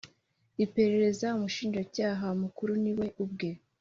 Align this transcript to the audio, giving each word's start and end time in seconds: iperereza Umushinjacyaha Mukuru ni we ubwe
iperereza 0.65 1.27
Umushinjacyaha 1.37 2.25
Mukuru 2.41 2.73
ni 2.83 2.91
we 2.97 3.07
ubwe 3.23 3.49